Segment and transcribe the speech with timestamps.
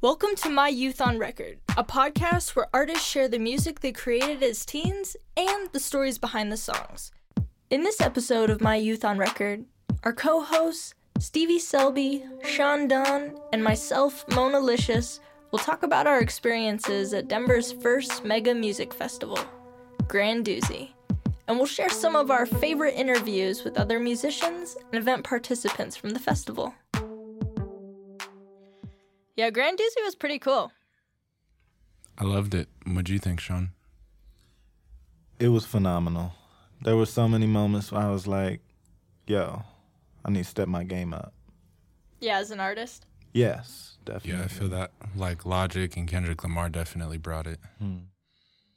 [0.00, 4.44] Welcome to My Youth on Record, a podcast where artists share the music they created
[4.44, 7.10] as teens and the stories behind the songs.
[7.68, 9.64] In this episode of My Youth on Record,
[10.04, 15.18] our co hosts, Stevie Selby, Sean Dunn, and myself, Mona Licious,
[15.50, 19.40] will talk about our experiences at Denver's first mega music festival,
[20.04, 20.90] Grandoozy,
[21.48, 26.10] and we'll share some of our favorite interviews with other musicians and event participants from
[26.10, 26.72] the festival.
[29.38, 30.72] Yeah, Grandoozy was pretty cool.
[32.18, 32.68] I loved it.
[32.84, 33.70] What'd you think, Sean?
[35.38, 36.32] It was phenomenal.
[36.82, 38.62] There were so many moments where I was like,
[39.28, 39.62] yo,
[40.24, 41.32] I need to step my game up.
[42.18, 43.06] Yeah, as an artist.
[43.32, 44.40] Yes, definitely.
[44.40, 44.90] Yeah, I feel that.
[45.14, 47.60] Like Logic and Kendrick Lamar definitely brought it.
[47.78, 47.98] Hmm.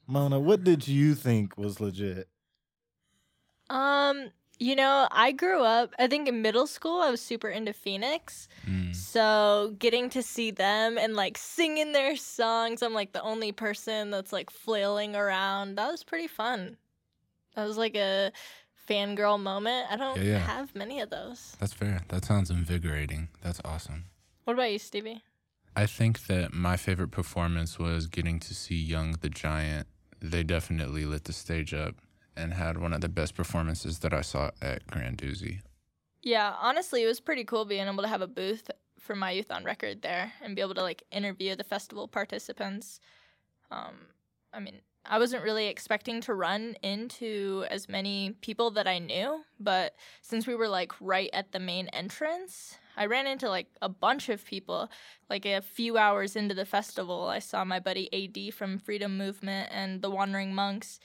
[0.05, 2.27] Mona, what did you think was legit?
[3.67, 4.29] Um,
[4.61, 8.47] you know, I grew up, I think in middle school, I was super into Phoenix.
[8.69, 8.95] Mm.
[8.95, 14.11] So getting to see them and like singing their songs, I'm like the only person
[14.11, 15.75] that's like flailing around.
[15.79, 16.77] That was pretty fun.
[17.55, 18.31] That was like a
[18.87, 19.87] fangirl moment.
[19.89, 20.37] I don't Yeah, yeah.
[20.39, 21.57] have many of those.
[21.59, 22.01] That's fair.
[22.09, 23.29] That sounds invigorating.
[23.41, 24.05] That's awesome.
[24.43, 25.23] What about you, Stevie?
[25.75, 29.87] I think that my favorite performance was getting to see Young the Giant.
[30.21, 31.95] They definitely lit the stage up
[32.35, 35.61] and had one of the best performances that I saw at Grandoozy.
[36.21, 39.51] Yeah, honestly, it was pretty cool being able to have a booth for my youth
[39.51, 42.99] on record there and be able to like interview the festival participants.
[43.71, 43.95] Um,
[44.53, 49.41] I mean, I wasn't really expecting to run into as many people that I knew,
[49.59, 53.89] but since we were like right at the main entrance, I ran into like a
[53.89, 54.91] bunch of people.
[55.29, 59.69] Like a few hours into the festival, I saw my buddy AD from Freedom Movement
[59.71, 60.99] and the Wandering Monks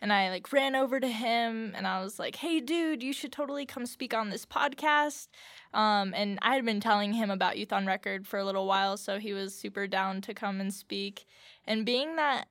[0.00, 3.32] and I like ran over to him and I was like, "Hey, dude, you should
[3.32, 5.28] totally come speak on this podcast."
[5.74, 8.96] Um, and I had been telling him about Youth on Record for a little while,
[8.96, 11.26] so he was super down to come and speak.
[11.66, 12.48] And being that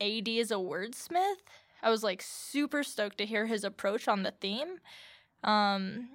[0.00, 1.42] AD is a wordsmith,
[1.82, 4.78] I was like super stoked to hear his approach on the theme.
[5.42, 6.10] Um,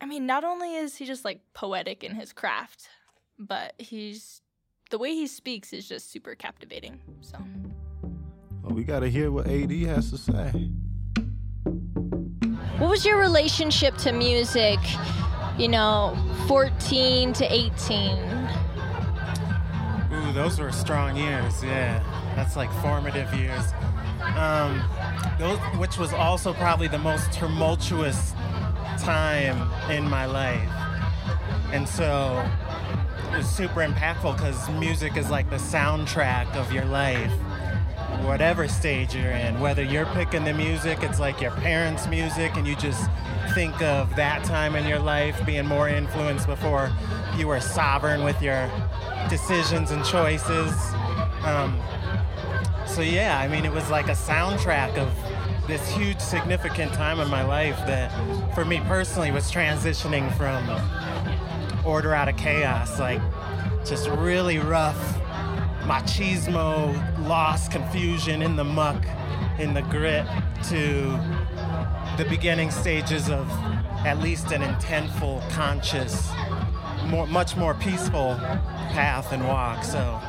[0.00, 2.88] I mean, not only is he just like poetic in his craft,
[3.38, 4.42] but he's
[4.90, 7.00] the way he speaks is just super captivating.
[7.20, 7.38] So.
[8.68, 10.50] Well, we got to hear what AD has to say.
[12.76, 14.78] What was your relationship to music,
[15.56, 16.14] you know,
[16.48, 18.18] 14 to 18?
[20.12, 21.64] Ooh, those were strong years.
[21.64, 22.02] Yeah,
[22.36, 23.72] that's like formative years.
[24.36, 24.84] Um,
[25.38, 28.32] those, which was also probably the most tumultuous
[28.98, 30.68] time in my life,
[31.72, 32.46] and so
[33.32, 37.32] it was super impactful because music is like the soundtrack of your life.
[38.24, 42.66] Whatever stage you're in, whether you're picking the music, it's like your parents' music, and
[42.66, 43.08] you just
[43.54, 46.90] think of that time in your life being more influenced before
[47.36, 48.70] you were sovereign with your
[49.28, 50.72] decisions and choices.
[51.42, 51.80] Um,
[52.86, 55.10] so yeah, I mean, it was like a soundtrack of
[55.66, 58.10] this huge, significant time in my life that,
[58.54, 60.64] for me personally, was transitioning from
[61.86, 63.20] order out of chaos, like
[63.84, 65.17] just really rough
[65.88, 66.92] machismo,
[67.26, 69.02] lost, confusion in the muck,
[69.58, 70.26] in the grit,
[70.64, 71.18] to
[72.18, 73.48] the beginning stages of
[74.04, 76.30] at least an intentful, conscious,
[77.06, 78.34] more, much more peaceful
[78.90, 79.82] path and walk.
[79.82, 80.20] So,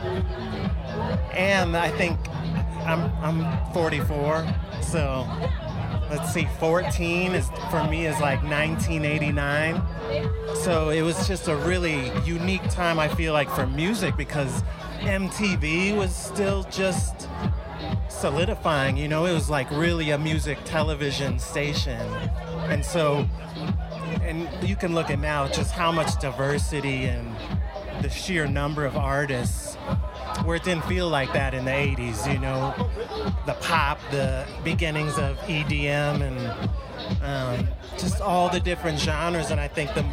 [1.34, 2.18] and I think
[2.86, 4.48] I'm I'm 44,
[4.82, 5.28] so
[6.10, 9.82] let's see, 14 is for me is like 1989.
[10.64, 12.98] So it was just a really unique time.
[12.98, 14.64] I feel like for music because
[15.00, 17.28] MTV was still just
[18.10, 18.98] solidifying.
[18.98, 22.02] You know, it was like really a music television station,
[22.70, 23.28] and so
[24.22, 27.36] and you can look at now just how much diversity and
[28.02, 29.76] the sheer number of artists
[30.44, 32.74] where it didn't feel like that in the 80s you know
[33.46, 37.68] the pop the beginnings of edm and um,
[37.98, 40.06] just all the different genres and i think the,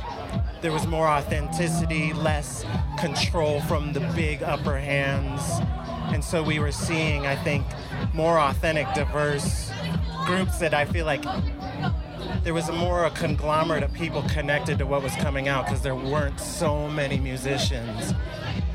[0.67, 2.65] there was more authenticity less
[2.99, 5.41] control from the big upper hands.
[6.13, 7.65] And so we were seeing i think
[8.13, 9.71] more authentic diverse
[10.25, 11.23] groups that i feel like
[12.43, 15.83] there was a more a conglomerate of people connected to what was coming out because
[15.83, 18.13] there weren't so many musicians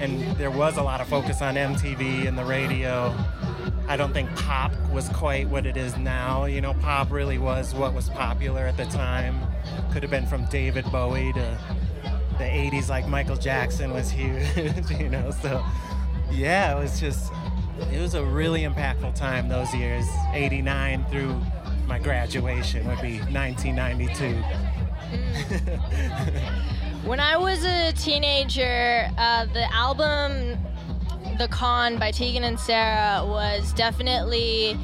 [0.02, 3.16] and there was a lot of focus on MTV and the radio.
[3.88, 6.46] I don't think pop was quite what it is now.
[6.46, 9.40] You know, pop really was what was popular at the time.
[9.94, 11.58] Could have been from David Bowie to
[12.40, 15.30] the 80s, like Michael Jackson was huge, you know.
[15.30, 15.64] So,
[16.32, 17.32] yeah, it was just,
[17.92, 21.40] it was a really impactful time those years, 89 through
[21.86, 24.44] my graduation would be 1992.
[25.12, 26.72] Mm.
[27.06, 30.56] When I was a teenager, uh, the album
[31.40, 34.78] The Con by Tegan and Sara was definitely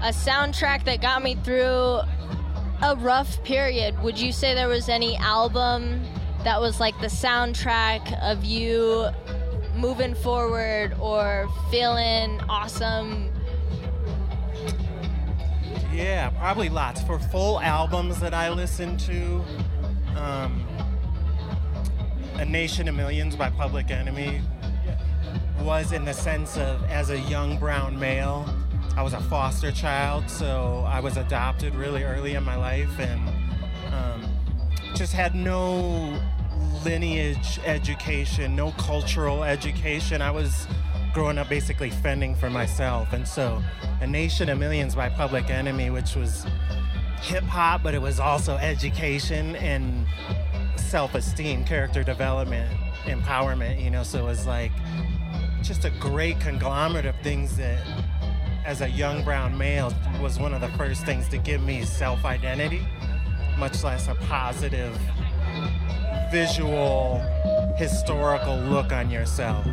[0.00, 2.00] a soundtrack that got me through
[2.82, 4.02] a rough period.
[4.02, 6.02] Would you say there was any album
[6.44, 9.10] that was like the soundtrack of you
[9.76, 13.30] moving forward or feeling awesome?
[15.92, 17.02] Yeah, probably lots.
[17.02, 19.44] For full albums that I listen to,
[20.16, 20.64] um,
[22.40, 24.40] A Nation of Millions by Public Enemy
[25.60, 28.48] was in the sense of as a young brown male,
[28.96, 33.28] I was a foster child, so I was adopted really early in my life and
[33.92, 34.24] um,
[34.94, 36.18] just had no
[36.82, 40.22] lineage education, no cultural education.
[40.22, 40.66] I was
[41.12, 43.12] growing up basically fending for myself.
[43.12, 43.62] And so,
[44.00, 46.46] A Nation of Millions by Public Enemy, which was
[47.20, 50.06] hip hop, but it was also education and
[50.76, 52.70] self esteem, character development,
[53.04, 54.02] empowerment, you know.
[54.02, 54.72] So it was like
[55.62, 57.80] just a great conglomerate of things that,
[58.64, 62.24] as a young brown male, was one of the first things to give me self
[62.24, 62.86] identity,
[63.58, 64.98] much less a positive
[66.30, 67.18] visual,
[67.76, 69.66] historical look on yourself.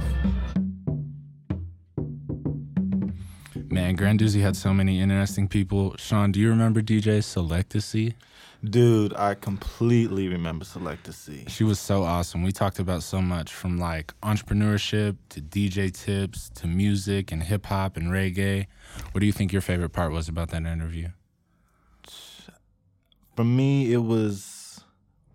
[3.77, 5.95] Man, Grandoozy had so many interesting people.
[5.97, 8.15] Sean, do you remember DJ Selectacy?
[8.63, 11.47] Dude, I completely remember Selectacy.
[11.47, 12.41] She was so awesome.
[12.41, 17.67] We talked about so much from like entrepreneurship to DJ tips to music and hip
[17.67, 18.65] hop and reggae.
[19.11, 21.09] What do you think your favorite part was about that interview?
[23.35, 24.85] For me, it was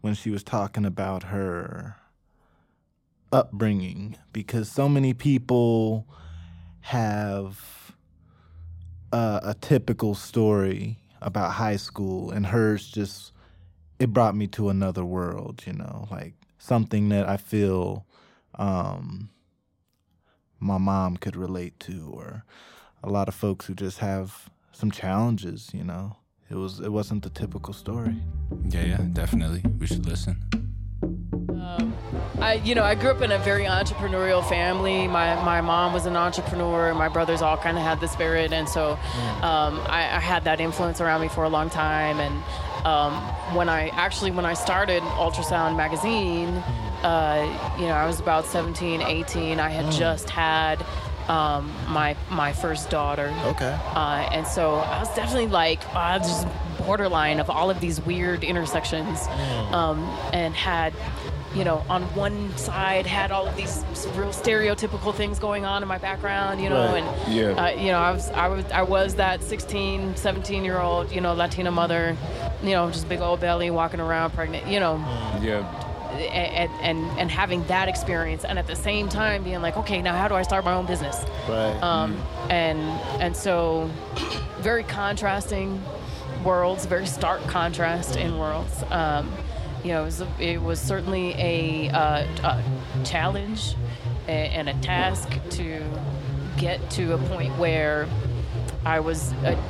[0.01, 1.95] when she was talking about her
[3.31, 6.09] upbringing because so many people
[6.81, 7.82] have
[9.13, 13.33] uh, a typical story about high school, and hers just
[13.99, 15.63] it brought me to another world.
[15.67, 18.07] You know, like something that I feel
[18.57, 19.31] um,
[20.59, 22.45] my mom could relate to, or
[23.03, 25.71] a lot of folks who just have some challenges.
[25.73, 26.17] You know,
[26.51, 28.17] it was it wasn't the typical story.
[28.65, 29.63] Yeah, yeah, definitely.
[29.79, 30.62] We should listen.
[31.79, 31.95] Um,
[32.41, 35.07] I, you know, I grew up in a very entrepreneurial family.
[35.07, 36.93] My, my mom was an entrepreneur.
[36.95, 38.93] My brothers all kind of had the spirit, and so
[39.43, 42.19] um, I, I, had that influence around me for a long time.
[42.19, 42.35] And
[42.85, 43.15] um,
[43.55, 46.49] when I actually when I started Ultrasound magazine,
[47.05, 49.61] uh, you know, I was about 17, 18.
[49.61, 50.85] I had just had
[51.29, 53.33] um, my my first daughter.
[53.45, 53.79] Okay.
[53.95, 56.47] Uh, and so I was definitely like uh, just
[56.79, 59.27] borderline of all of these weird intersections,
[59.73, 60.03] um,
[60.33, 60.93] and had
[61.55, 63.85] you know, on one side had all of these
[64.15, 67.03] real stereotypical things going on in my background, you know, Right.
[67.03, 67.63] and Yeah.
[67.65, 71.21] uh, you know, I was I was I was that 16, 17 year old, you
[71.21, 72.17] know, Latina mother,
[72.63, 74.97] you know, just big old belly walking around pregnant, you know,
[75.43, 75.63] Yeah.
[76.33, 80.17] and and and having that experience, and at the same time being like, okay, now
[80.17, 81.23] how do I start my own business?
[81.49, 81.83] Right.
[81.83, 82.17] um,
[82.49, 82.81] and
[83.21, 83.91] and so
[84.61, 85.83] very contrasting
[86.45, 88.83] worlds, very stark contrast in worlds.
[88.91, 89.31] Um,
[89.83, 93.75] you know, it was, it was certainly a, uh, a challenge
[94.29, 95.83] and a task to
[96.57, 98.07] get to a point where
[98.85, 99.61] I was, uh,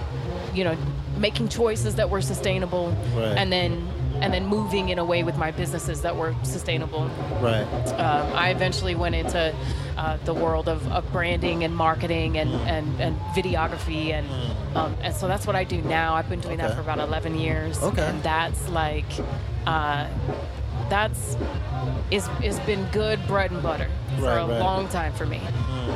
[0.55, 0.77] you know,
[1.17, 3.37] making choices that were sustainable, Right.
[3.39, 3.89] and then
[4.21, 7.11] and then moving in a way with my businesses that were sustainable
[7.41, 7.65] right.
[7.99, 9.53] um, I eventually went into
[9.97, 14.29] uh, the world of, of branding and marketing and, and, and videography and
[14.77, 16.15] um, and so that's what I do now.
[16.15, 17.83] I've been doing that for about 11 years.
[17.83, 18.03] Okay.
[18.03, 19.05] And that's like
[19.67, 20.09] uh,
[20.89, 21.37] that's
[22.11, 23.89] is has been good bread and butter
[24.19, 24.59] for Right, a right.
[24.61, 25.41] long time for me.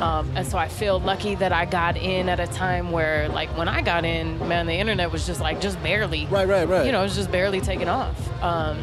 [0.01, 3.55] Um, and so I feel lucky that I got in at a time where like
[3.57, 6.85] when I got in, man, the internet was just like just barely Right, right, right.
[6.85, 8.15] you know, it was just barely taking off.
[8.43, 8.77] Um,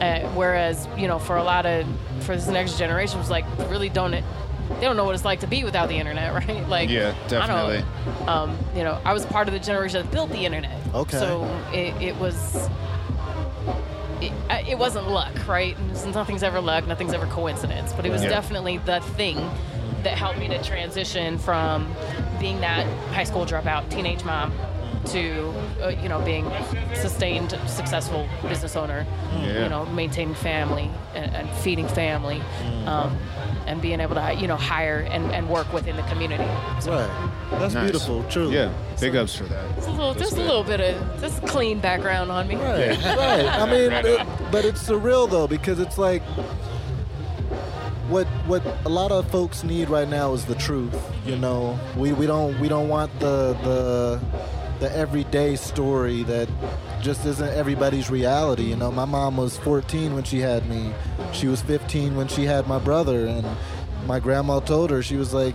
[0.00, 1.86] uh, whereas, you know, for a lot of
[2.20, 4.22] for this next generation, it's like really don't they
[4.80, 6.68] don't know what it's like to be without the internet, right?
[6.68, 7.84] Like, Yeah, I definitely.
[8.16, 10.76] don't, um, you know, I was part of the generation that built the internet.
[10.94, 11.18] Okay.
[11.18, 12.68] So it, it was.
[14.26, 15.76] It, it wasn't luck, right?
[16.14, 17.92] Nothing's ever luck, nothing's ever coincidence.
[17.92, 18.30] But it was Yeah.
[18.30, 19.36] definitely the thing
[20.02, 21.92] that helped me to transition from
[22.40, 24.52] being that high school dropout teenage mom
[25.06, 25.52] to
[25.82, 26.48] uh, you know being
[26.94, 29.04] sustained successful business owner
[29.40, 29.64] Yeah.
[29.64, 32.40] you know maintaining family and, and feeding family
[32.86, 33.16] um,
[33.66, 36.44] and being able to you know hire and, and work within the community
[36.80, 37.30] so Right.
[37.60, 37.90] That's Nice.
[37.90, 38.24] beautiful.
[38.30, 38.54] Truly.
[38.56, 38.72] Yeah.
[39.00, 39.74] Big ups for that.
[39.76, 43.46] just a little, just a little bit of just clean background on me Right, right.
[43.46, 46.22] I mean, Right it- but it's surreal though because it's like
[48.08, 50.94] what what a lot of folks need right now is the truth.
[51.24, 54.20] You know, we, we don't we don't want the the
[54.80, 56.48] the everyday story that
[57.02, 58.64] just isn't everybody's reality.
[58.64, 60.92] You know, my mom was 14 when she had me.
[61.32, 63.46] She was 15 when she had my brother, and
[64.06, 65.54] my grandma told her she was like,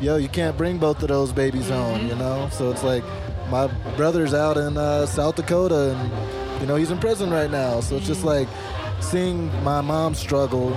[0.00, 1.72] "Yo, you can't bring both of those babies Mm-hmm.
[1.98, 2.48] home," you know.
[2.52, 3.04] So it's like
[3.50, 7.80] my brother's out in uh, South Dakota, and you know he's in prison right now.
[7.80, 8.48] So it's just like
[9.00, 10.74] seeing my mom struggle.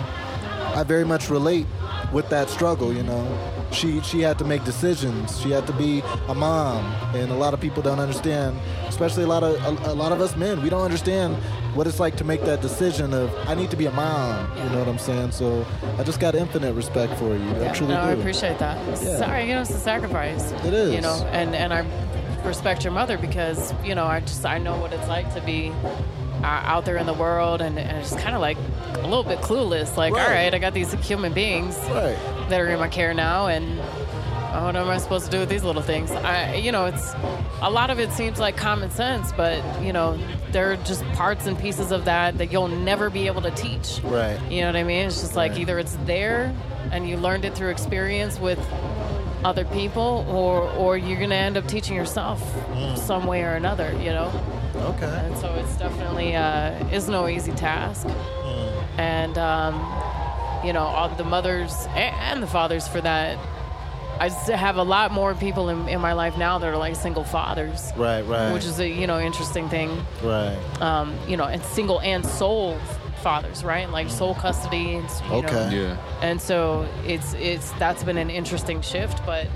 [0.75, 1.67] I very much relate
[2.11, 3.23] with that struggle, you know.
[3.71, 5.39] She she had to make decisions.
[5.41, 6.83] She had to be a mom,
[7.15, 8.59] and a lot of people don't understand,
[8.93, 10.61] especially a lot of a, a lot of us men.
[10.61, 11.35] We don't understand
[11.75, 14.55] what it's like to make that decision of I need to be a mom.
[14.57, 15.31] You know what I'm saying?
[15.31, 15.65] So
[15.97, 17.49] I just got infinite respect for you.
[17.63, 18.77] I truly no, I appreciate that.
[19.01, 19.17] Yeah.
[19.17, 20.51] Sorry, you know, it's a sacrifice.
[20.63, 20.93] It is.
[20.93, 21.85] You know, and and I
[22.45, 25.71] respect your mother because you know I just I know what it's like to be
[26.43, 28.57] uh, out there in the world and, and it's kind of like
[28.95, 29.95] a little bit clueless.
[29.95, 30.21] Like, Right.
[30.27, 32.17] all right, I got these human beings Right.
[32.49, 33.79] that are in my care now, and
[34.53, 36.11] uh, what am I supposed to do with these little things?
[36.11, 37.13] I, you know, it's
[37.61, 40.17] a lot of it seems like common sense, but you know,
[40.51, 43.99] there are just parts and pieces of that that you'll never be able to teach.
[44.03, 44.39] Right.
[44.51, 45.07] You know what I mean?
[45.07, 45.61] It's just like Right.
[45.61, 46.53] either it's there
[46.91, 48.59] and you learned it through experience with
[49.43, 52.39] other people, or or you're gonna end up teaching yourself
[52.95, 53.91] some way or another.
[53.99, 54.31] You know,
[54.75, 55.05] Okay.
[55.25, 58.07] and so it's definitely uh, is no easy task.
[58.97, 59.73] And um,
[60.63, 63.37] you know, all the mothers and the fathers for that.
[64.19, 67.23] I have a lot more people in, in my life now that are like single
[67.23, 68.21] fathers, Right.
[68.21, 68.53] Right.
[68.53, 69.89] which is a you know interesting thing
[70.23, 70.57] right.
[70.81, 72.77] um, you know, and single and sole
[73.21, 73.89] fathers, right?
[73.89, 74.95] Like sole custody.
[74.95, 75.77] And, you know, Okay.
[75.83, 75.97] Yeah.
[76.21, 79.47] and so it's it's that's been an interesting shift, but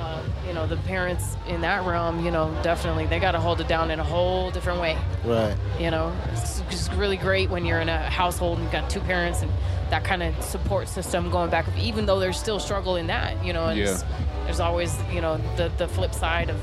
[0.00, 3.60] uh, you know, the parents in that realm, you know, definitely they got to hold
[3.60, 4.98] it down in a whole different way.
[5.24, 5.56] Right.
[5.80, 9.00] You know, it's just really great when you're in a household and you've got two
[9.00, 9.50] parents and
[9.94, 13.52] that kind of support system going back, even though there's still struggle in that, you
[13.52, 14.04] know, and it's-
[14.44, 16.56] there's always, you know, the, the flip side of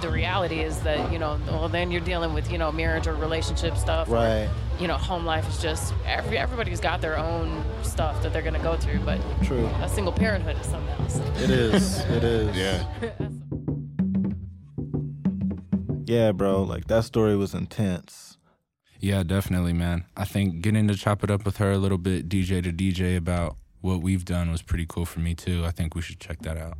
[0.00, 3.14] the reality is that, you know, well, then you're dealing with, you know, marriage or
[3.14, 4.08] relationship stuff.
[4.08, 4.48] or, Right.
[4.80, 8.54] you know, home life is just, every, everybody's got their own stuff that they're going
[8.54, 9.66] to go through, but True.
[9.82, 11.16] a single parenthood is something else.
[11.42, 11.98] It is.
[12.08, 12.56] It is.
[12.56, 12.84] Yeah.
[16.06, 16.62] Yeah, bro.
[16.62, 18.37] Like that story was intense.
[19.00, 20.04] Yeah, definitely, man.
[20.16, 23.16] I think getting to chop it up with her a little bit, DJ to DJ,
[23.16, 25.64] about what we've done was pretty cool for me too.
[25.64, 26.76] I think we should check that out.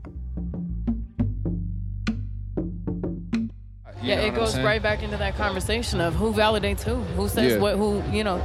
[4.03, 7.59] yeah, it goes right back into that conversation of who validates who, who says Yeah.
[7.59, 8.43] what, who you know.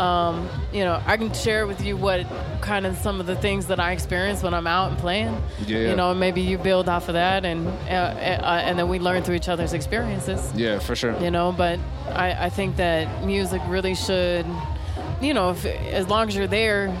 [0.00, 2.24] Um, you know, I can share with you what
[2.60, 5.36] kind of some of the things that I experience when I'm out and playing.
[5.66, 5.90] Yeah.
[5.90, 9.22] You know, maybe you build off of that, and uh, uh, and then we learn
[9.24, 10.52] through each other's experiences.
[10.54, 11.18] Yeah, for sure.
[11.20, 14.46] You know, but I, I think that music really should,
[15.20, 16.96] you know, if, as long as you're there.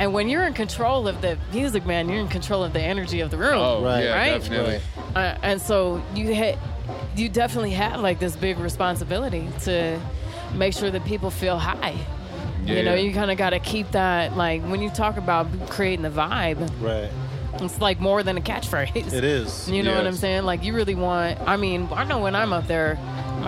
[0.00, 3.18] And when you're in control of the music, man, you're in control of the energy
[3.18, 3.54] of the room.
[3.58, 4.04] Oh, Right.
[4.04, 4.40] yeah, Right?
[4.40, 4.80] definitely.
[5.16, 6.56] Uh, and so you had,
[7.16, 9.98] you definitely have like this big responsibility to
[10.54, 11.96] make sure that people feel high.
[12.68, 13.00] Yeah, you know, yeah.
[13.00, 16.58] you kind of got to keep that like when you talk about creating the vibe,
[16.82, 17.10] Right.
[17.62, 19.12] it's like more than a catchphrase.
[19.12, 19.70] It is.
[19.70, 20.44] You know what I'm saying?
[20.44, 21.38] Like you really want.
[21.46, 22.98] I mean, I know when I'm up there,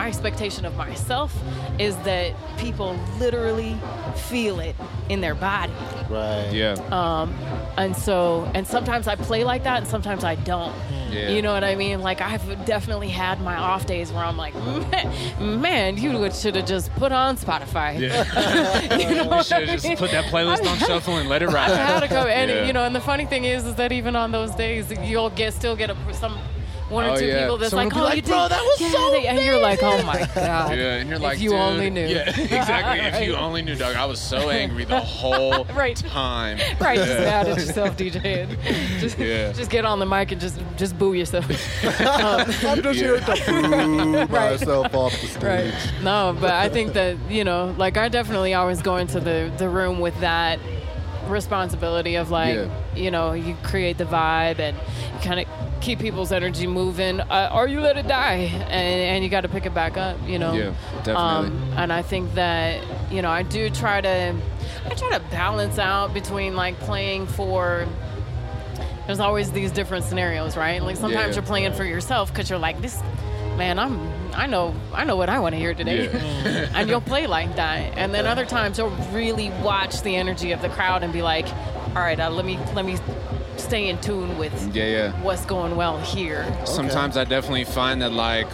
[0.00, 1.30] my expectation of myself
[1.78, 3.76] is that people literally
[4.30, 4.74] feel it
[5.10, 5.74] in their body.
[6.08, 6.48] Right.
[6.52, 6.72] Yeah.
[6.90, 7.34] Um,
[7.76, 10.74] and so, and sometimes I play like that, and sometimes I don't.
[11.10, 11.28] Yeah.
[11.28, 12.00] You know what I mean?
[12.00, 16.66] Like I've definitely had my off days where I'm like, man, man you should have
[16.66, 18.00] just put on Spotify.
[18.00, 18.96] Yeah.
[18.96, 21.42] you know we what should I have just put that playlist on shuffle and let
[21.42, 21.72] it ride.
[21.72, 22.66] I had to go, and Yeah.
[22.66, 25.52] you know, and the funny thing is, is that even on those days, you'll get
[25.52, 26.38] still get a, some
[26.90, 27.40] one or Oh, two yeah.
[27.42, 29.10] people that's Someone like, will oh, be you like, did, "Bro, that was yeah, so
[29.12, 30.76] they-" and you're like, oh my god.
[30.76, 32.06] Yeah, and you're like, you dude, only knew.
[32.06, 32.98] Yeah, exactly.
[33.20, 35.96] If you only knew, Doug, I was so angry the whole Right.
[35.96, 36.58] time.
[36.80, 37.20] Right, just Yeah.
[37.20, 38.42] mad at yourself, DJ.
[38.42, 39.52] and Just, Yeah.
[39.52, 41.46] just get on the mic and just just boo yourself.
[41.84, 44.30] I'm just here to boo Right.
[44.30, 45.42] myself off the stage.
[45.42, 45.74] right.
[46.02, 49.68] No, but I think that you know, like I definitely always go into the the
[49.68, 50.58] room with that
[51.28, 52.68] responsibility of like, Yeah.
[52.94, 55.46] you know, you create the vibe and you kind of
[55.80, 59.48] keep people's energy moving, uh, or you let it die, and, and you got to
[59.48, 60.16] pick it back up.
[60.26, 60.52] You know.
[60.52, 60.74] Yeah,
[61.04, 61.14] definitely.
[61.14, 64.34] Um, and I think that you know I do try to
[64.86, 67.86] I try to balance out between like playing for.
[69.06, 70.80] There's always these different scenarios, right?
[70.82, 71.34] Like sometimes Yeah.
[71.40, 72.96] you're playing for yourself because you're like this,
[73.60, 73.78] man.
[73.78, 73.94] I'm
[74.34, 76.70] I know I know what I want to hear today, Yeah.
[76.74, 77.78] and you'll play like that.
[77.96, 81.46] And then other times you'll really watch the energy of the crowd and be like,
[81.94, 82.96] all right, uh, let me let me
[83.58, 85.22] stay in tune with Yeah, yeah.
[85.22, 86.42] what's going well here.
[86.64, 88.48] Sometimes I definitely find that like,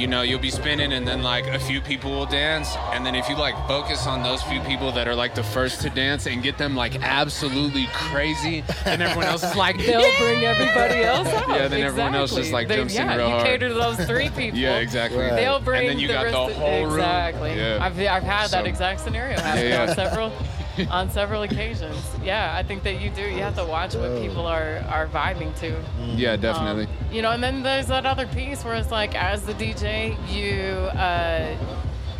[0.00, 3.14] you know, you'll be spinning and then like a few people will dance, and then
[3.14, 6.26] if you like focus on those few people that are like the first to dance
[6.26, 11.28] and get them like absolutely crazy, and everyone else is like, They'll bring everybody else
[11.28, 11.48] out.
[11.50, 13.46] Yeah, then everyone else just, like, They- jumps in yeah, real you hard.
[13.46, 14.58] cater to those three people.
[14.58, 15.20] yeah, exactly.
[15.20, 15.32] Right.
[15.36, 16.58] They'll bring and then you the got rest the of-
[16.90, 16.98] room.
[16.98, 17.54] exactly.
[17.56, 17.78] Yeah.
[17.84, 19.94] I've, I've had that exact scenario happen Yeah, yeah.
[19.94, 20.32] several
[20.90, 21.96] on several occasions.
[22.22, 23.22] Yeah, I think that you do.
[23.22, 25.76] You have to watch what people are are vibing to.
[26.14, 26.84] Yeah, definitely.
[26.84, 30.16] Um, you know, and then there's that other piece where it's like, as the DJ,
[30.32, 30.62] you
[30.98, 31.56] uh,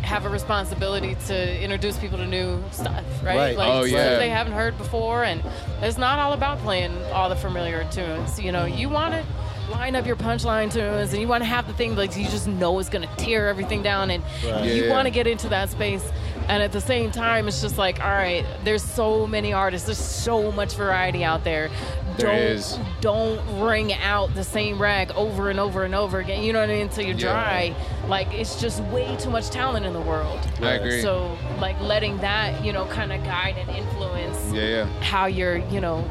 [0.01, 3.35] have a responsibility to introduce people to new stuff, right?
[3.37, 3.57] Right.
[3.57, 4.17] Like Oh, stuff yeah.
[4.17, 5.41] they haven't heard before, and
[5.81, 8.39] it's not all about playing all the familiar tunes.
[8.39, 9.23] You know, you want to
[9.71, 12.47] line up your punchline tunes, and you want to have the thing like you just
[12.47, 14.65] know is going to tear everything down, and Right.
[14.65, 14.89] you Yeah.
[14.89, 16.03] want to get into that space.
[16.47, 19.97] And at the same time, it's just like, all right, there's so many artists, there's
[19.97, 21.69] so much variety out there.
[22.17, 22.79] There don't, is.
[22.99, 26.43] Don't ring out the same rag over and over and over again.
[26.43, 26.81] You know what I mean?
[26.83, 27.73] Until you're dry.
[27.75, 28.07] Yeah.
[28.07, 30.39] Like it's just way too much talent in the world.
[30.61, 31.01] I agree.
[31.01, 35.57] So like letting that, you know, kind of guide and influence yeah, yeah, how you're,
[35.69, 36.07] you know,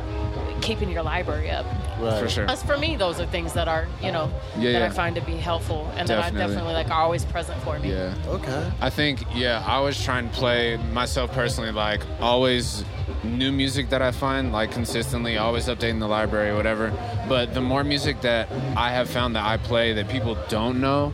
[0.63, 1.67] keeping your library up.
[2.01, 2.23] Right.
[2.23, 2.47] for sure.
[2.51, 5.21] As for me, those are things that are, you know, Yeah, that I find to
[5.23, 6.55] be helpful and that I Definitely.
[6.55, 7.91] definitely like are always present for me.
[7.93, 8.15] Yeah.
[8.27, 8.71] Okay.
[8.81, 12.85] I think, yeah, I was trying to play myself personally, like always
[13.25, 16.93] new music that I find, like consistently, always updating the library, whatever.
[17.29, 21.13] But the more music that I have found that I play that people don't know,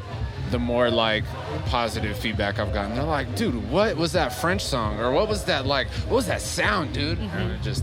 [0.51, 1.25] the more like
[1.67, 2.95] positive feedback I've gotten.
[2.95, 5.01] They're like, dude, what was that French song?
[5.01, 7.19] Or what was that like, what was that sound, dude?
[7.19, 7.37] Mm-hmm.
[7.37, 7.83] And it just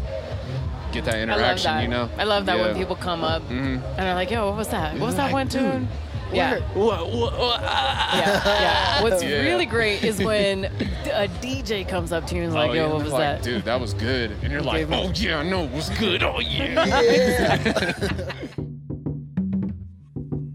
[0.94, 1.30] get that Mm-hmm.
[1.32, 1.82] I love interaction, that.
[1.84, 2.10] you know?
[2.18, 3.82] I love that when people come up Mhm.
[3.82, 4.94] and they're like, "Yo, what was that?
[4.94, 5.88] What was that like, one tune?"
[6.32, 6.60] Yeah.
[6.74, 8.18] What, what, what, ah.
[8.18, 9.04] yeah, yeah.
[9.04, 9.42] What's Yeah.
[9.42, 10.66] really great is when
[11.14, 13.44] a DJ comes up to you and is like, Oh, "Yo, what was like, that?"
[13.44, 14.32] Dude, that was good.
[14.42, 16.24] And you're like, oh, yeah, I know it was good.
[16.24, 17.94] Oh, yeah.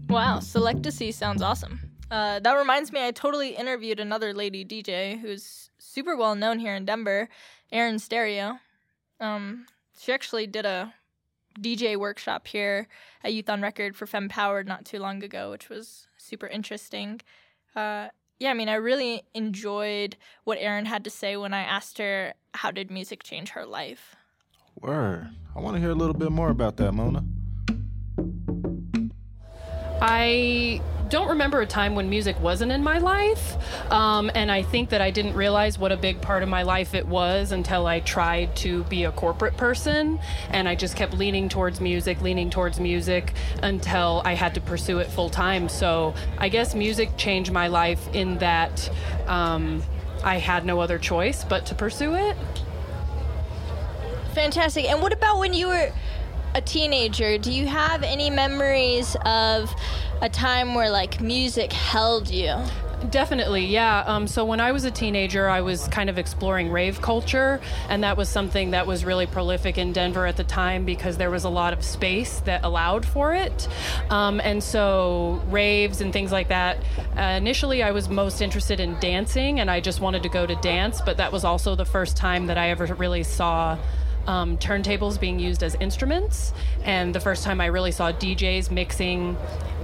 [0.09, 1.79] Wow, Selectacy sounds awesome.
[2.09, 6.73] Uh, that reminds me, I totally interviewed another lady DJ who's super well known here
[6.73, 7.29] in Denver,
[7.71, 8.57] Erin Stereo.
[9.19, 9.67] Um,
[9.99, 10.93] she actually did a
[11.59, 12.87] DJ workshop here
[13.23, 17.19] at Youth on Record for Fem Powered not too long ago, which was super interesting.
[17.75, 18.07] Uh,
[18.39, 20.15] yeah, I mean, I really enjoyed
[20.45, 24.15] what Erin had to say when I asked her how did music change her life.
[24.79, 25.29] Word.
[25.53, 27.25] I want to hear a little bit more about that, Mona.
[30.01, 33.57] I don't remember a time when music wasn't in my life.
[33.91, 36.93] Um, and I think that I didn't realize what a big part of my life
[36.93, 40.19] it was until I tried to be a corporate person.
[40.51, 44.99] And I just kept leaning towards music, leaning towards music until I had to pursue
[44.99, 45.67] it full time.
[45.69, 48.89] So I guess music changed my life in that
[49.27, 49.83] um,
[50.23, 52.37] I had no other choice but to pursue it.
[54.33, 54.85] Fantastic.
[54.85, 55.91] And what about when you were
[56.55, 57.37] a teenager?
[57.37, 59.73] Do you have any memories of
[60.21, 62.55] a time where like music held you?
[63.09, 64.03] Definitely, yeah.
[64.05, 68.03] Um, so when I was a teenager, I was kind of exploring rave culture, and
[68.03, 71.45] that was something that was really prolific in Denver at the time because there was
[71.45, 73.69] a lot of space that allowed for it.
[74.09, 76.77] Um, and so raves and things like that.
[77.15, 80.55] Uh, initially, I was most interested in dancing, and I just wanted to go to
[80.55, 83.77] dance, but that was also the first time that I ever really saw
[84.29, 89.35] um, turntables being used as instruments, and the first time I really saw DJs mixing,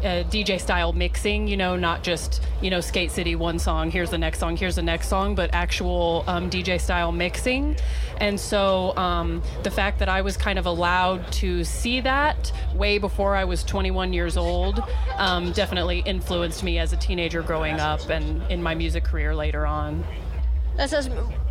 [0.03, 4.11] uh, DJ style mixing, you know, not just, you know, Skate City, one song, here's
[4.11, 7.75] the next song, here's the next song, but actual um, DJ style mixing.
[8.17, 12.99] And so um, the fact that I was kind of allowed to see that way
[12.99, 14.79] before I was 21 years old
[15.17, 19.65] um, definitely influenced me as a teenager growing up and in my music career later
[19.65, 20.03] on.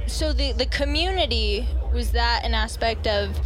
[0.06, 3.38] So the the community was that an aspect of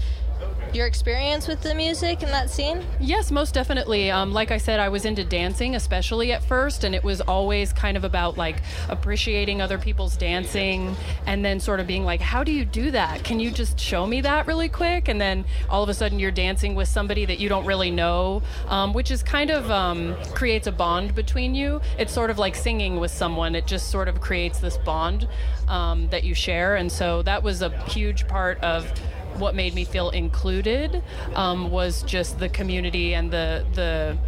[0.74, 2.84] your experience with the music in that scene?
[3.00, 4.10] Yes, most definitely.
[4.10, 7.72] Um, like I said, I was into dancing, especially at first, and it was always
[7.72, 10.94] kind of about like appreciating other people's dancing
[11.26, 13.24] and then sort of being like, how do you do that?
[13.24, 15.08] Can you just show me that really quick?
[15.08, 18.42] And then all of a sudden you're dancing with somebody that you don't really know,
[18.66, 21.80] um, which is kind of um, creates a bond between you.
[21.98, 25.28] It's sort of like singing with someone, it just sort of creates this bond
[25.68, 26.76] um, that you share.
[26.76, 28.90] And so that was a huge part of
[29.38, 31.02] what made me feel included
[31.34, 34.18] um, was just the community and the the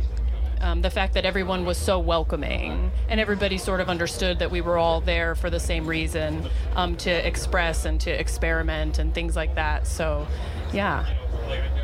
[0.61, 4.61] um, the fact that everyone was so welcoming and everybody sort of understood that we
[4.61, 6.47] were all there for the same reason
[6.77, 9.87] um, to express and to experiment and things like that.
[9.87, 10.27] So,
[10.73, 11.07] yeah,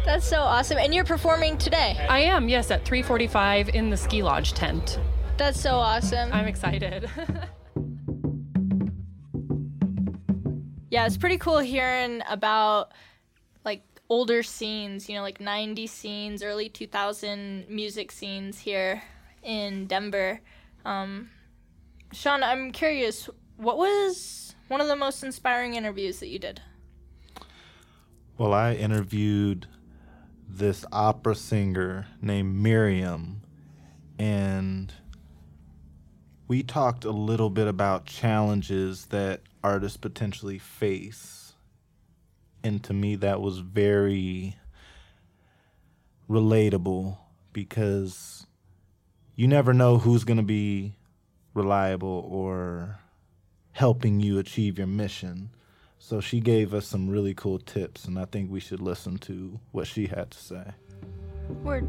[0.04, 0.76] That's so awesome.
[0.78, 1.96] And you're performing today.
[2.08, 5.00] I am yes at 3:45 in the ski lodge tent.
[5.36, 6.32] That's so awesome.
[6.32, 7.10] I'm excited.
[10.90, 12.92] yeah, it's pretty cool hearing about
[14.08, 19.02] older scenes, you know, like 90 scenes, early 2000 music scenes here
[19.42, 20.40] in Denver.
[20.84, 21.30] Um,
[22.12, 26.60] Sean, I'm curious, what was one of the most inspiring interviews that you did?
[28.38, 29.66] Well, I interviewed
[30.48, 33.42] this opera singer named Miriam,
[34.18, 34.92] and
[36.46, 41.45] we talked a little bit about challenges that artists potentially face
[42.66, 44.56] and to me that was very
[46.28, 47.16] relatable
[47.52, 48.46] because
[49.34, 50.96] you never know who's going to be
[51.54, 52.98] reliable or
[53.72, 55.50] helping you achieve your mission.
[55.98, 59.58] So she gave us some really cool tips, and I think we should listen to
[59.72, 60.64] what she had to say.
[61.62, 61.86] Word.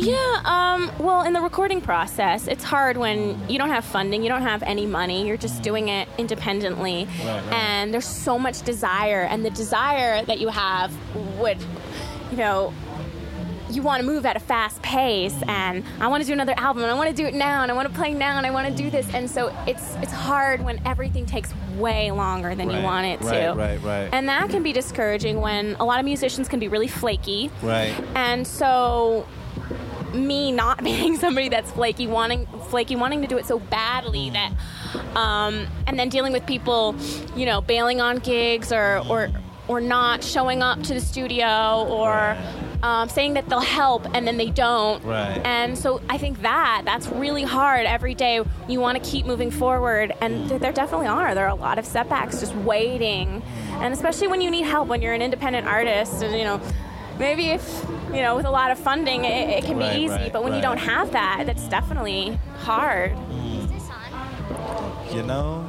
[0.00, 4.28] Yeah, um, well, in the recording process, it's hard when you don't have funding, you
[4.28, 7.08] don't have any money, you're just doing it independently.
[7.50, 10.92] And there's so much desire, and the desire that you have
[11.38, 11.58] would,
[12.30, 12.72] you know,
[13.70, 16.84] you want to move at a fast pace and I want to do another album
[16.84, 18.50] and I want to do it now and I want to play now and I
[18.52, 22.70] want to do this and so it's it's hard when everything takes way longer than
[22.70, 23.26] you want it to.
[23.26, 24.08] right, right, right.
[24.12, 27.50] And that can be discouraging when a lot of musicians can be really flaky.
[27.60, 27.92] Right.
[28.14, 29.26] And so
[30.16, 34.52] me not being somebody that's flaky wanting flaky wanting to do it so badly that
[35.16, 36.94] um, and then dealing with people
[37.36, 39.28] you know bailing on gigs or or
[39.68, 42.36] or not showing up to the studio or
[42.82, 45.02] um, saying that they'll help and then they don't.
[45.02, 45.40] Right.
[45.44, 48.42] and so i think that that's really hard every day.
[48.68, 51.34] You want to keep moving forward and th- there definitely are.
[51.34, 53.42] There are a lot of setbacks just waiting.
[53.80, 56.60] And especially when you need help when you're an independent artist and you know
[57.18, 60.08] maybe if you know with a lot of funding it, it can Right, be easy
[60.14, 63.16] right, but when you don't have that that's definitely hard
[65.12, 65.64] You know,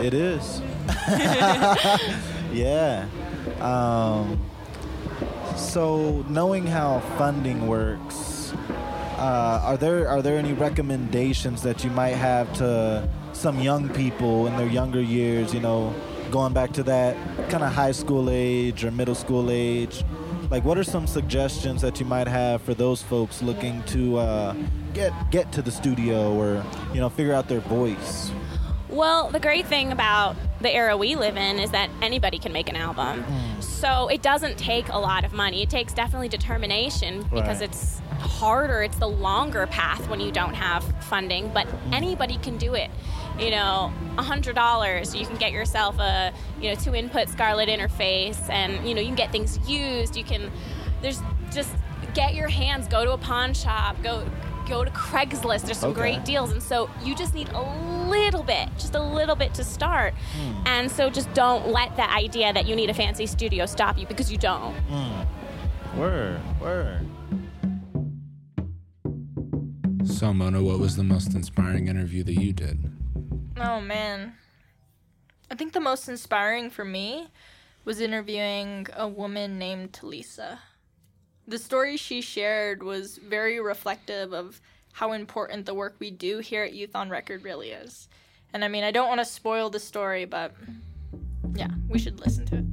[0.00, 0.60] it is.
[2.52, 3.06] yeah.
[3.60, 4.40] Um,
[5.54, 8.52] so knowing how funding works,
[9.18, 14.46] uh, are there are there any recommendations that you might have to some young people
[14.48, 15.54] in their younger years?
[15.54, 15.94] You know,
[16.32, 17.14] going back to that
[17.50, 20.02] kind of high school age or middle school age.
[20.50, 24.54] Like, what are some suggestions that you might have for those folks looking to uh,
[24.94, 28.32] get get to the studio or you know figure out their voice?
[28.88, 32.68] Well, the great thing about the era we live in is that anybody can make
[32.68, 33.24] an album.
[33.60, 35.62] So it doesn't take a lot of money.
[35.62, 37.70] It takes definitely determination because Right.
[37.70, 38.82] it's harder.
[38.82, 42.90] It's the longer path when you don't have funding, but anybody can do it.
[43.40, 47.68] You know, a hundred dollars, you can get yourself a you know two input Scarlett
[47.68, 50.14] interface, and you know you can get things used.
[50.16, 50.50] You can
[51.00, 51.70] there's just
[52.14, 54.26] get your hands, go to a pawn shop, go
[54.68, 55.62] go to Craigslist.
[55.62, 56.00] There's some Okay.
[56.00, 57.62] great deals, and so you just need a
[58.10, 60.12] little bit, just a little bit to start.
[60.66, 64.06] And so just don't let the idea that you need a fancy studio stop you
[64.06, 64.74] because you don't.
[64.88, 65.26] Mm.
[65.96, 67.06] Word, word.
[70.04, 72.92] So, Mona, what was the most inspiring interview that you did?
[73.62, 74.32] Oh man.
[75.50, 77.28] I think the most inspiring for me
[77.84, 80.58] was interviewing a woman named Talisa.
[81.46, 86.64] The story she shared was very reflective of how important the work we do here
[86.64, 88.08] at Youth on Record really is.
[88.54, 90.54] And I mean, I don't want to spoil the story, but
[91.54, 92.64] yeah, we should listen to it.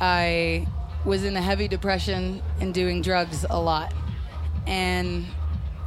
[0.00, 0.66] I
[1.04, 3.94] was in a heavy depression and doing drugs a lot.
[4.66, 5.24] And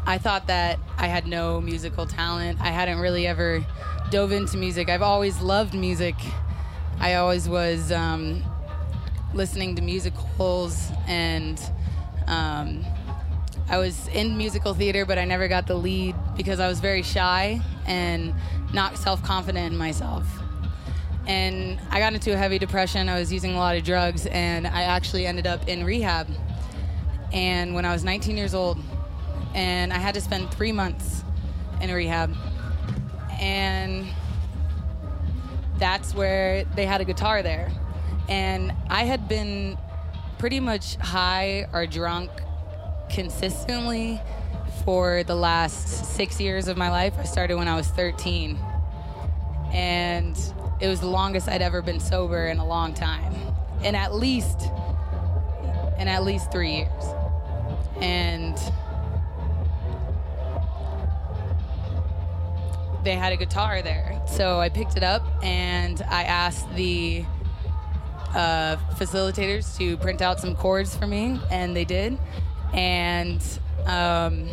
[0.05, 2.59] I thought that I had no musical talent.
[2.61, 3.65] I hadn't really ever
[4.09, 4.89] dove into music.
[4.89, 6.15] I've always loved music.
[6.99, 8.43] I always was um,
[9.33, 11.61] listening to musicals and
[12.27, 12.85] um,
[13.69, 17.03] I was in musical theater, but I never got the lead because I was very
[17.03, 18.33] shy and
[18.73, 20.25] not self confident in myself
[21.29, 23.07] and I got into a heavy depression.
[23.07, 26.27] I was using a lot of drugs, and I actually ended up in rehab.
[27.31, 28.79] And when I was 19 years old,
[29.53, 31.23] and I had to spend three months
[31.81, 32.35] in rehab,
[33.39, 34.07] and
[35.77, 37.71] that's where they had a guitar there,
[38.27, 39.77] and I had been
[40.37, 42.31] pretty much high or drunk
[43.09, 44.21] consistently
[44.85, 47.13] for the last six years of my life.
[47.17, 48.57] I started when I was 13
[49.73, 50.37] and
[50.79, 53.33] it was the longest I'd ever been sober in a long time,
[53.83, 54.61] in at least
[55.99, 57.03] in at least three years,
[57.99, 58.57] and
[63.09, 67.25] they had a guitar there, so I picked it up and I asked the
[68.35, 72.17] uh, facilitators to print out some chords for me, and they did,
[72.73, 73.41] and.
[73.85, 74.47] Um,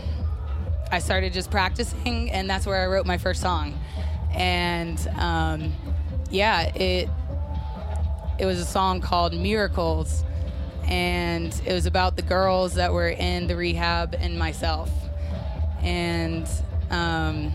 [0.91, 3.79] I started just practicing, and that's where I wrote my first song.
[4.33, 5.73] And um,
[6.31, 7.09] yeah, it
[8.39, 10.23] it was a song called Miracles,
[10.85, 14.91] and it was about the girls that were in the rehab and myself.
[15.83, 16.49] And
[16.91, 17.53] um,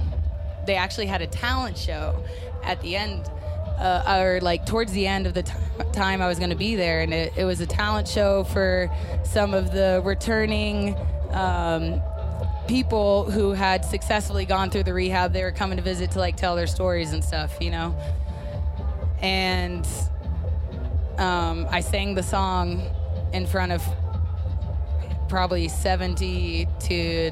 [0.65, 2.24] they actually had a talent show
[2.63, 3.30] at the end,
[3.80, 5.54] uh, or like towards the end of the t-
[5.93, 8.89] time I was going to be there, and it, it was a talent show for
[9.24, 10.95] some of the returning.
[11.32, 12.02] Um,
[12.67, 15.34] people who had successfully gone through the rehab.
[15.34, 17.95] They were coming to visit to like tell their stories and stuff, you know.
[19.21, 19.86] And
[21.17, 22.82] um, I sang the song
[23.34, 23.84] in front of
[25.28, 27.32] probably 70 to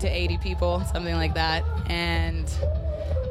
[0.00, 2.52] to 80 people, something like that, and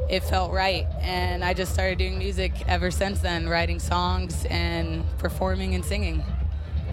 [0.08, 0.86] it felt right.
[1.00, 6.22] And I just started doing music ever since then, writing songs and performing and singing,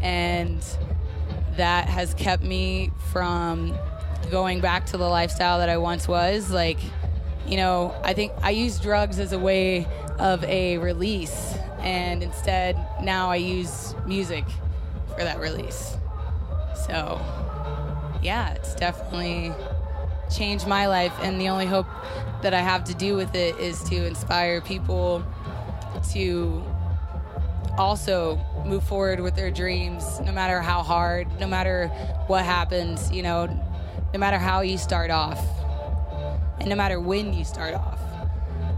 [0.02, 0.63] and
[1.56, 3.76] that has kept me from
[4.30, 6.52] going back to the lifestyle that I once was.
[6.52, 6.80] Like,
[7.48, 9.88] you know, I think I use drugs as a way
[10.20, 14.46] of a release, and instead now I use music
[15.16, 15.98] for that release.
[16.88, 17.20] So,
[18.21, 19.53] yeah, it's definitely
[20.36, 21.88] changed my life, and the only hope
[22.41, 25.23] that I have to do with it is to inspire people
[26.12, 26.63] to
[27.77, 31.88] also move forward with their dreams, no matter how hard, no matter
[32.27, 33.45] what happens, you know,
[34.13, 35.39] no matter how you start off,
[36.60, 37.99] and no matter when you start off,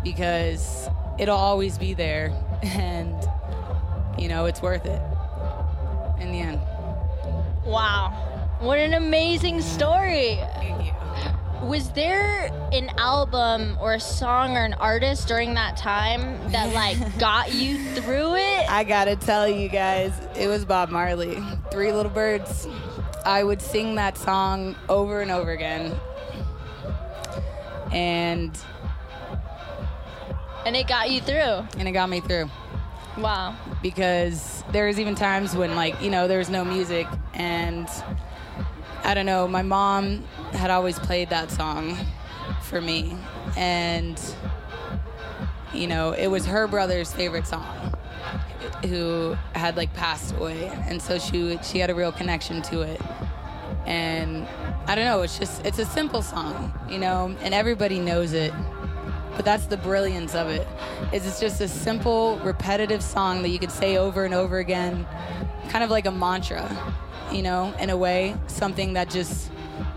[0.03, 3.15] because it'll always be there, and,
[4.17, 5.01] you know, it's worth it
[6.21, 6.59] in the end.
[7.65, 8.28] Wow.
[8.59, 10.39] What an amazing story.
[11.63, 16.97] Was there an album or a song or an artist during that time that like
[17.19, 18.69] got you through it?
[18.69, 21.37] I gotta tell you guys, it was Bob Marley.
[21.71, 22.67] Three Little Birds.
[23.25, 25.97] I would sing that song over and over again.
[27.91, 28.57] And
[30.65, 31.65] And it got you through.
[31.77, 32.49] and it got me through.
[33.17, 33.53] Wow.
[33.81, 37.89] because there was even times when like you know there was no music and
[39.09, 41.97] i don't know my mom had always played that song
[42.61, 43.15] for me.
[43.57, 44.19] And
[45.73, 47.93] you know it was her brother's favorite song
[48.87, 50.67] who had like passed away.
[50.87, 53.01] And so she she had a real connection to it.
[53.85, 54.47] And
[54.87, 58.53] i don't know it's just it's a simple song you know and everybody knows it.
[59.35, 60.67] But that's the brilliance of it
[61.13, 65.07] is it's just a simple repetitive song that you could say over and over again
[65.69, 66.67] kind of like a mantra
[67.31, 69.51] you know in a way something that just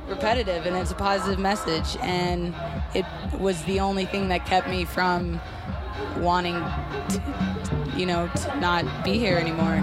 [0.08, 2.54] repetitive and it's a positive message and
[2.94, 3.06] it
[3.38, 5.40] was the only thing that kept me from
[6.18, 6.54] wanting
[7.08, 7.22] to,
[7.96, 9.82] you know to not be here anymore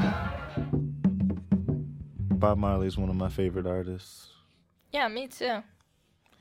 [2.40, 4.30] Bob Marley is one of my favorite artists.
[4.94, 5.62] Yeah, me too.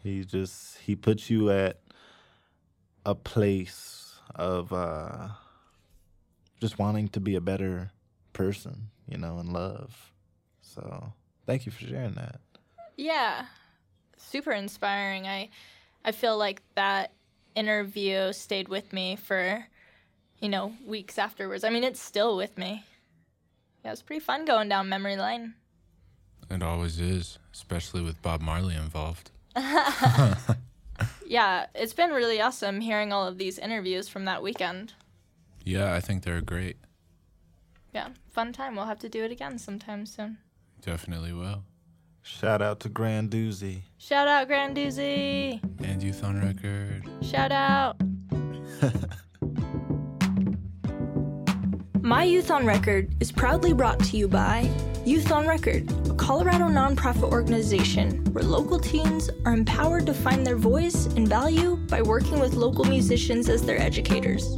[0.05, 1.81] He just he puts you at
[3.05, 5.29] a place of uh
[6.61, 7.91] just wanting to be a better
[8.33, 10.13] person, you know, in love.
[10.75, 11.13] So
[11.47, 12.41] thank you for sharing that.
[12.97, 13.47] Yeah.
[14.17, 15.27] Super inspiring.
[15.27, 15.51] I
[16.05, 17.13] I feel like that
[17.55, 19.67] interview stayed with me for
[20.41, 21.65] you know, weeks afterwards.
[21.65, 22.85] I mean, it's still with me.
[23.85, 25.55] Yeah, it was pretty fun going down memory lane.
[26.49, 29.33] It always is, especially with Bob Marley involved.
[31.29, 34.95] Yeah, it's been really awesome hearing all of these interviews from that weekend.
[35.63, 36.79] Yeah, I think they're great.
[37.93, 38.75] Yeah, fun time.
[38.75, 40.39] We'll have to do it again sometime soon.
[40.81, 41.65] Definitely will.
[42.23, 43.83] Shout out to Grandoozy.
[43.99, 45.61] Shout out Grandoozy.
[45.83, 47.05] And Youth on Record.
[47.23, 47.97] Shout out.
[52.03, 54.71] My Youth on Record is proudly brought to you by
[55.05, 60.57] Youth on Record, a Colorado nonprofit organization where local teens are empowered to find their
[60.57, 64.55] voice and value by working with local musicians as their educators.